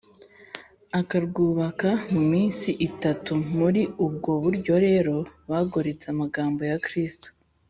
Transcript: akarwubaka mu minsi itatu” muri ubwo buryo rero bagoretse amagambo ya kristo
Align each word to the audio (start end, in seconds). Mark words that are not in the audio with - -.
akarwubaka 0.99 1.89
mu 2.13 2.21
minsi 2.31 2.69
itatu” 2.87 3.31
muri 3.57 3.81
ubwo 4.05 4.31
buryo 4.43 4.73
rero 4.87 5.15
bagoretse 5.49 6.05
amagambo 6.13 6.61
ya 6.71 6.77
kristo 6.87 7.27